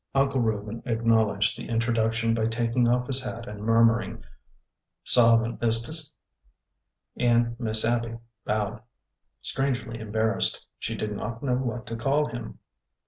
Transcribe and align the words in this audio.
Uncle 0.15 0.39
Reuben 0.41 0.81
acknowledged 0.87 1.55
the 1.55 1.69
introduction 1.69 2.33
by 2.33 2.47
tak 2.47 2.75
ing 2.75 2.89
off 2.89 3.05
his 3.05 3.23
hat 3.23 3.47
and 3.47 3.61
murmuring,'' 3.61 4.23
Sarvent, 5.05 5.59
Mistis," 5.61 6.17
and 7.17 7.55
Miss 7.59 7.85
Abby 7.85 8.17
bowed, 8.43 8.81
strangely 9.41 9.99
embarrassed. 9.99 10.65
She 10.79 10.95
did 10.95 11.11
not 11.15 11.43
know 11.43 11.53
what 11.57 11.85
to 11.85 11.95
call 11.95 12.25
him. 12.25 12.57